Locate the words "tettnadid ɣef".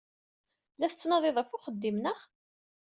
0.91-1.49